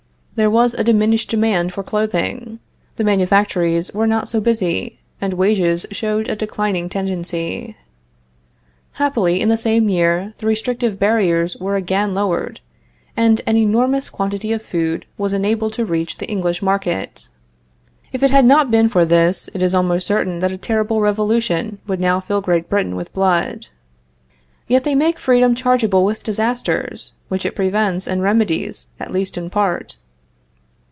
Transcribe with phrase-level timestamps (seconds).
[0.35, 2.59] There was a diminished demand for clothing;
[2.95, 7.75] the manufactories were not so busy, and wages showed a declining tendency.
[8.93, 12.59] Happily, in the same year, the restrictive barriers were again lowered,
[13.15, 17.27] and an enormous quantity of food was enabled to reach the English market.
[18.11, 21.77] If it had not been for this, it is almost certain that a terrible revolution
[21.85, 23.67] would now fill Great Britain with blood.
[24.65, 29.51] Yet they make freedom chargeable with disasters, which it prevents and remedies, at least in
[29.51, 29.97] part.